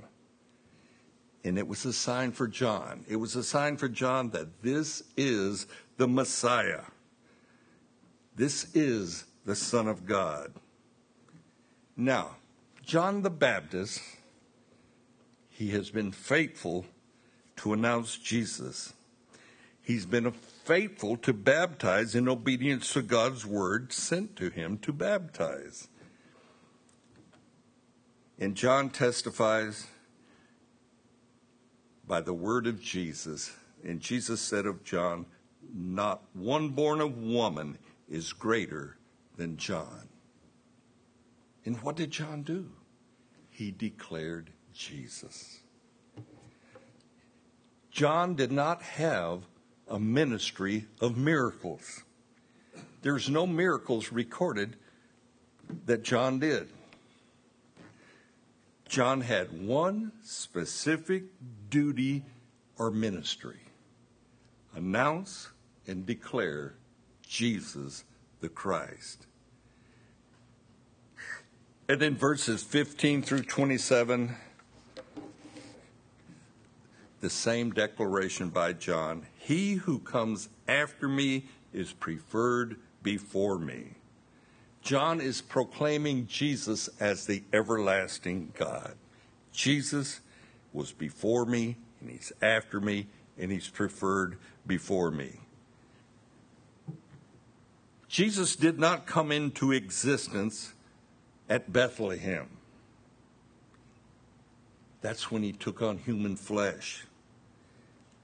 And 1.44 1.58
it 1.58 1.68
was 1.68 1.86
a 1.86 1.94
sign 1.94 2.32
for 2.32 2.48
John. 2.48 3.06
It 3.08 3.16
was 3.16 3.36
a 3.36 3.44
sign 3.44 3.78
for 3.78 3.88
John 3.88 4.32
that 4.32 4.62
this 4.62 5.04
is 5.16 5.68
the 5.98 6.08
Messiah. 6.08 6.84
This 8.36 8.74
is 8.76 9.26
the 9.46 9.56
Son 9.56 9.88
of 9.88 10.06
God. 10.06 10.54
Now, 11.96 12.38
John 12.84 13.22
the 13.22 13.30
Baptist, 13.30 14.02
he 15.50 15.70
has 15.72 15.90
been 15.90 16.12
faithful 16.12 16.86
to 17.58 17.74
announce 17.74 18.18
Jesus. 18.18 18.94
He's 19.82 20.06
been 20.06 20.32
faithful 20.32 21.18
to 21.18 21.34
baptize 21.34 22.16
in 22.16 22.30
obedience 22.30 22.94
to 22.94 23.02
God's 23.02 23.46
word 23.46 23.92
sent 23.92 24.36
to 24.38 24.50
him 24.50 24.78
to 24.80 24.94
baptize. 24.94 25.88
And 28.40 28.56
John 28.56 28.90
testifies 28.90 29.88
by 32.08 32.22
the 32.22 32.34
word 32.34 32.68
of 32.68 32.82
Jesus. 32.82 33.52
And 33.84 34.00
Jesus 34.00 34.40
said 34.40 34.66
of 34.66 34.84
John, 34.84 35.26
not 35.74 36.24
one 36.34 36.70
born 36.70 37.02
of 37.02 37.18
woman 37.18 37.78
is 38.10 38.32
greater 38.32 38.98
than 39.36 39.58
John. 39.58 40.08
And 41.66 41.82
what 41.82 41.98
did 41.98 42.12
John 42.12 42.44
do? 42.44 42.72
He 43.50 43.72
declared 43.72 44.52
Jesus. 44.74 45.60
John 47.92 48.36
did 48.36 48.52
not 48.54 48.82
have 48.82 49.44
a 49.88 50.00
ministry 50.00 50.86
of 51.02 51.18
miracles. 51.18 52.04
There's 53.02 53.30
no 53.30 53.46
miracles 53.46 54.12
recorded 54.14 54.78
that 55.86 56.04
John 56.04 56.40
did. 56.40 56.70
John 58.90 59.22
had 59.22 59.68
one 59.68 60.12
specific 60.24 61.26
duty 61.70 62.24
or 62.80 62.90
ministry 62.90 63.60
announce 64.76 65.50
and 65.86 66.08
declare 66.08 66.74
Jesus 67.22 68.04
the 68.42 68.50
Christ. 68.50 69.28
And 71.88 72.02
in 72.02 72.16
verses 72.16 72.64
15 72.64 73.22
through 73.22 73.44
27, 73.44 74.36
the 77.22 77.30
same 77.30 77.72
declaration 77.72 78.50
by 78.50 78.74
John 78.74 79.28
He 79.38 79.76
who 79.76 80.00
comes 80.00 80.50
after 80.68 81.08
me 81.08 81.46
is 81.74 81.94
preferred 81.94 82.78
before 83.04 83.60
me. 83.60 83.99
John 84.82 85.22
is 85.22 85.42
proclaiming 85.42 86.28
Jesus 86.28 86.90
as 87.00 87.26
the 87.26 87.44
everlasting 87.54 88.54
God. 88.58 88.96
Jesus 89.52 90.22
was 90.74 90.92
before 90.92 91.46
me, 91.46 91.76
and 92.02 92.10
he's 92.10 92.32
after 92.42 92.80
me, 92.80 93.08
and 93.38 93.52
he's 93.52 93.68
preferred 93.68 94.38
before 94.66 95.12
me. 95.12 95.40
Jesus 98.08 98.56
did 98.56 98.80
not 98.80 99.06
come 99.06 99.32
into 99.32 99.72
existence 99.72 100.74
at 101.48 101.72
Bethlehem. 101.72 102.48
That's 105.02 105.32
when 105.32 105.44
he 105.44 105.52
took 105.52 105.82
on 105.82 105.98
human 106.00 106.36
flesh. 106.36 107.06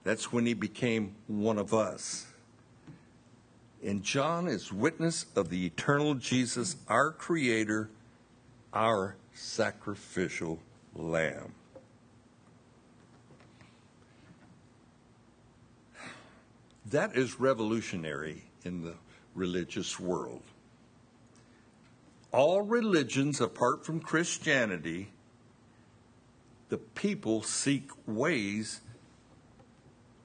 That's 0.03 0.31
when 0.31 0.45
he 0.45 0.53
became 0.53 1.15
one 1.27 1.57
of 1.57 1.73
us. 1.73 2.27
And 3.85 4.01
John 4.01 4.47
is 4.47 4.73
witness 4.73 5.27
of 5.35 5.49
the 5.49 5.67
eternal 5.67 6.15
Jesus, 6.15 6.75
our 6.87 7.11
Creator, 7.11 7.91
our 8.73 9.15
sacrificial 9.35 10.57
lamb. 10.95 11.53
That 16.87 17.15
is 17.15 17.39
revolutionary 17.39 18.45
in 18.63 18.81
the 18.81 18.95
religious 19.35 19.99
world. 19.99 20.41
All 22.31 22.63
religions, 22.63 23.39
apart 23.39 23.85
from 23.85 23.99
Christianity, 23.99 25.09
the 26.69 26.79
people 26.79 27.43
seek 27.43 27.91
ways 28.07 28.81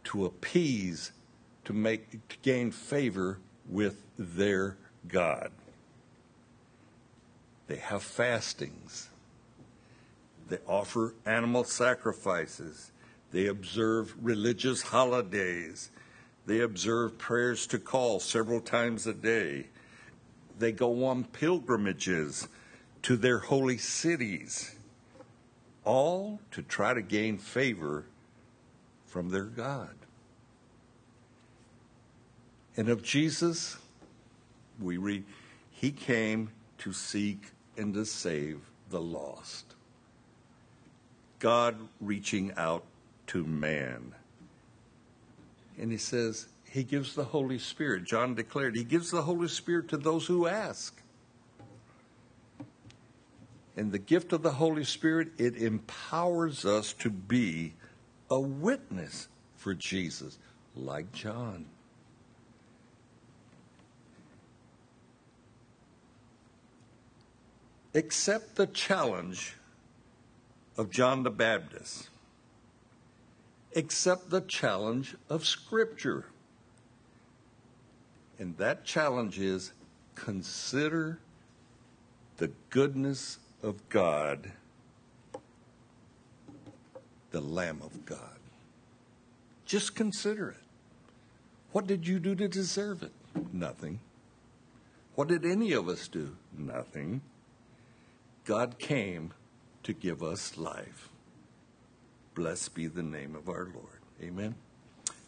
to 0.04 0.24
appease, 0.24 1.12
to 1.66 1.74
make, 1.74 2.26
to 2.30 2.36
gain 2.42 2.70
favor 2.70 3.38
with 3.68 4.02
their 4.18 4.76
God. 5.06 5.50
They 7.66 7.76
have 7.76 8.02
fastings. 8.02 9.08
They 10.48 10.58
offer 10.66 11.14
animal 11.24 11.64
sacrifices. 11.64 12.90
They 13.32 13.46
observe 13.46 14.14
religious 14.20 14.82
holidays. 14.82 15.90
They 16.46 16.60
observe 16.60 17.16
prayers 17.18 17.66
to 17.68 17.78
call 17.78 18.18
several 18.18 18.60
times 18.60 19.06
a 19.06 19.14
day. 19.14 19.68
They 20.58 20.72
go 20.72 21.04
on 21.04 21.24
pilgrimages 21.24 22.48
to 23.02 23.16
their 23.16 23.38
holy 23.38 23.78
cities, 23.78 24.74
all 25.84 26.40
to 26.50 26.62
try 26.62 26.92
to 26.92 27.02
gain 27.02 27.38
favor 27.38 28.04
from 29.06 29.30
their 29.30 29.44
God. 29.44 29.99
And 32.76 32.88
of 32.88 33.02
Jesus, 33.02 33.76
we 34.80 34.96
read, 34.96 35.24
He 35.70 35.90
came 35.90 36.50
to 36.78 36.92
seek 36.92 37.50
and 37.76 37.94
to 37.94 38.04
save 38.04 38.60
the 38.90 39.00
lost. 39.00 39.74
God 41.38 41.76
reaching 42.00 42.52
out 42.56 42.84
to 43.28 43.44
man. 43.44 44.14
And 45.78 45.90
He 45.90 45.98
says, 45.98 46.48
He 46.64 46.84
gives 46.84 47.14
the 47.14 47.24
Holy 47.24 47.58
Spirit. 47.58 48.04
John 48.04 48.34
declared, 48.34 48.76
He 48.76 48.84
gives 48.84 49.10
the 49.10 49.22
Holy 49.22 49.48
Spirit 49.48 49.88
to 49.88 49.96
those 49.96 50.26
who 50.26 50.46
ask. 50.46 51.00
And 53.76 53.92
the 53.92 53.98
gift 53.98 54.32
of 54.32 54.42
the 54.42 54.52
Holy 54.52 54.84
Spirit, 54.84 55.28
it 55.38 55.56
empowers 55.56 56.64
us 56.64 56.92
to 56.94 57.08
be 57.08 57.74
a 58.30 58.38
witness 58.38 59.28
for 59.56 59.74
Jesus, 59.74 60.38
like 60.76 61.12
John. 61.12 61.66
Accept 67.94 68.56
the 68.56 68.66
challenge 68.66 69.56
of 70.76 70.90
John 70.90 71.22
the 71.22 71.30
Baptist. 71.30 72.08
Accept 73.74 74.30
the 74.30 74.40
challenge 74.40 75.16
of 75.28 75.46
Scripture. 75.46 76.26
And 78.38 78.56
that 78.58 78.84
challenge 78.84 79.38
is 79.38 79.72
consider 80.14 81.18
the 82.38 82.50
goodness 82.70 83.38
of 83.62 83.88
God 83.88 84.52
the 87.30 87.40
Lamb 87.40 87.80
of 87.82 88.04
God. 88.06 88.38
Just 89.64 89.94
consider 89.94 90.50
it. 90.50 90.56
What 91.72 91.86
did 91.86 92.06
you 92.06 92.18
do 92.18 92.34
to 92.34 92.48
deserve 92.48 93.02
it? 93.02 93.12
Nothing. 93.52 94.00
What 95.14 95.28
did 95.28 95.44
any 95.44 95.72
of 95.72 95.88
us 95.88 96.08
do? 96.08 96.36
Nothing. 96.56 97.20
God 98.44 98.78
came 98.78 99.32
to 99.82 99.92
give 99.92 100.22
us 100.22 100.56
life. 100.56 101.08
Blessed 102.34 102.74
be 102.74 102.86
the 102.86 103.02
name 103.02 103.34
of 103.34 103.48
our 103.48 103.68
Lord. 103.74 104.00
Amen. 104.22 104.54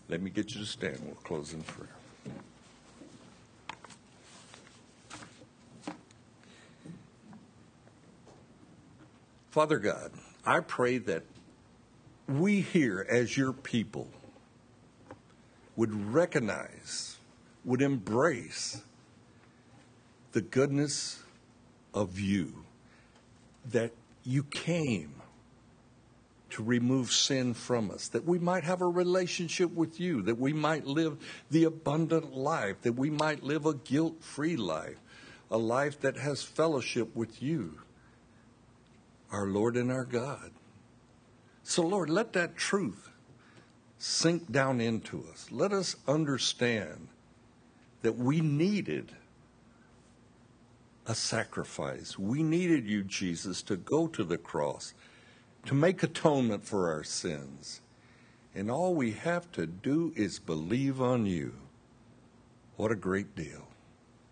Let 0.09 0.21
me 0.21 0.31
get 0.31 0.55
you 0.55 0.61
to 0.61 0.67
stand. 0.67 1.01
We'll 1.05 1.15
close 1.17 1.53
in 1.53 1.63
prayer. 1.63 1.89
Father 9.51 9.79
God, 9.79 10.13
I 10.47 10.61
pray 10.61 10.97
that 10.99 11.25
we 12.27 12.63
here 12.63 13.07
as 13.11 13.37
your 13.37 13.53
people 13.53 14.09
would 15.77 16.13
recognize, 16.13 17.17
would 17.65 17.83
embrace 17.83 18.83
the 20.33 20.41
goodness 20.41 21.23
of 21.93 22.19
you, 22.19 22.65
that 23.71 23.93
you 24.25 24.43
came 24.43 25.15
to 26.51 26.63
remove 26.63 27.11
sin 27.11 27.55
from 27.55 27.91
us, 27.91 28.09
that 28.09 28.27
we 28.27 28.39
might 28.39 28.63
have 28.63 28.83
a 28.83 28.87
relationship 28.87 29.73
with 29.73 29.99
you, 29.99 30.21
that 30.23 30.39
we 30.39 30.53
might 30.53 30.87
live 30.87 31.17
the 31.51 31.65
abundant 31.65 32.35
life, 32.35 32.81
that 32.83 32.93
we 32.93 33.09
might 33.09 33.43
live 33.43 33.65
a 33.65 33.75
guilt 33.75 34.23
free 34.23 34.57
life, 34.57 34.99
a 35.51 35.57
life 35.57 35.99
that 36.01 36.17
has 36.17 36.43
fellowship 36.43 37.17
with 37.17 37.43
you, 37.43 37.81
our 39.31 39.47
Lord 39.47 39.77
and 39.77 39.91
our 39.91 40.05
God. 40.05 40.51
So, 41.63 41.83
Lord, 41.83 42.11
let 42.11 42.35
that 42.35 42.57
truth 42.57 43.09
sink 43.97 44.53
down 44.53 44.81
into 44.81 45.25
us. 45.33 45.47
Let 45.51 45.73
us 45.73 45.97
understand 46.07 47.09
that 48.03 48.19
we 48.19 48.41
needed 48.41 49.13
a 51.07 51.15
sacrifice. 51.15 52.19
We 52.19 52.43
needed 52.43 52.87
you, 52.87 53.03
Jesus, 53.03 53.63
to 53.63 53.77
go 53.77 54.07
to 54.09 54.25
the 54.25 54.39
cross, 54.39 54.95
to 55.67 55.75
make 55.75 56.03
atonement 56.03 56.65
for 56.65 56.93
our 56.93 57.05
sins. 57.05 57.81
And 58.55 58.71
all 58.71 58.95
we 58.95 59.13
have 59.13 59.51
to 59.53 59.67
do 59.67 60.13
is 60.15 60.39
believe 60.39 61.01
on 61.01 61.27
you. 61.27 61.55
What 62.77 62.93
a 62.93 62.97
great 62.97 63.35
deal. 63.35 63.69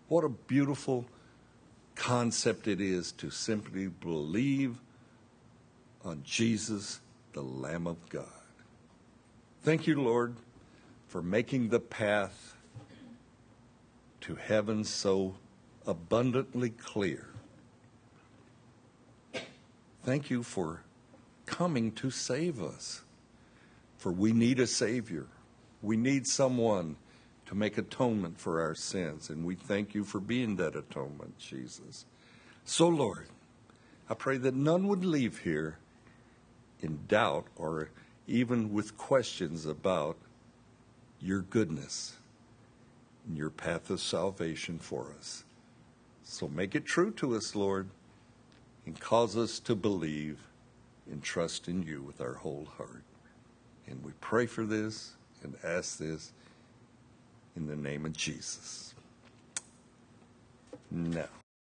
What 0.07 0.23
a 0.23 0.29
beautiful 0.29 1.05
concept 1.95 2.67
it 2.67 2.81
is 2.81 3.11
to 3.13 3.29
simply 3.29 3.87
believe 3.87 4.77
on 6.03 6.21
Jesus 6.23 6.99
the 7.33 7.41
Lamb 7.41 7.87
of 7.87 8.09
God. 8.09 8.25
Thank 9.63 9.87
you, 9.87 10.01
Lord, 10.01 10.35
for 11.07 11.21
making 11.21 11.69
the 11.69 11.79
path 11.79 12.55
to 14.21 14.35
heaven 14.35 14.83
so 14.83 15.35
abundantly 15.85 16.69
clear. 16.69 17.27
Thank 20.03 20.29
you 20.29 20.43
for 20.43 20.81
coming 21.45 21.91
to 21.93 22.09
save 22.09 22.61
us, 22.61 23.01
for 23.97 24.11
we 24.11 24.31
need 24.31 24.59
a 24.59 24.67
Savior. 24.67 25.27
We 25.81 25.97
need 25.97 26.27
someone 26.27 26.95
to 27.45 27.55
make 27.55 27.77
atonement 27.77 28.39
for 28.39 28.61
our 28.61 28.73
sins, 28.73 29.29
and 29.29 29.45
we 29.45 29.55
thank 29.55 29.93
you 29.93 30.03
for 30.03 30.19
being 30.19 30.55
that 30.55 30.75
atonement, 30.75 31.37
Jesus. 31.37 32.05
So, 32.63 32.87
Lord, 32.87 33.27
I 34.09 34.13
pray 34.13 34.37
that 34.37 34.55
none 34.55 34.87
would 34.87 35.03
leave 35.03 35.39
here 35.39 35.77
in 36.81 36.99
doubt 37.07 37.47
or 37.55 37.89
even 38.27 38.71
with 38.73 38.97
questions 38.97 39.65
about 39.65 40.17
your 41.19 41.41
goodness 41.41 42.17
and 43.27 43.37
your 43.37 43.49
path 43.49 43.89
of 43.89 43.99
salvation 43.99 44.79
for 44.79 45.13
us. 45.17 45.43
So 46.23 46.47
make 46.47 46.75
it 46.75 46.85
true 46.85 47.11
to 47.11 47.35
us, 47.35 47.55
Lord, 47.55 47.89
and 48.85 48.99
cause 48.99 49.37
us 49.37 49.59
to 49.59 49.75
believe 49.75 50.39
and 51.09 51.21
trust 51.21 51.67
in 51.67 51.83
you 51.83 52.01
with 52.01 52.21
our 52.21 52.33
whole 52.33 52.67
heart. 52.77 53.03
And 53.87 54.03
we 54.03 54.11
pray 54.21 54.45
for 54.45 54.65
this 54.65 55.13
and 55.43 55.55
ask 55.63 55.97
this 55.97 56.31
in 57.55 57.67
the 57.67 57.75
name 57.75 58.05
of 58.05 58.13
Jesus. 58.13 58.93
Now, 60.89 61.27